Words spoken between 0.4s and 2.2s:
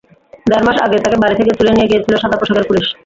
দেড় মাস আগে তাঁকে বাড়ি থেকে তুলে নিয়ে গিয়েছিল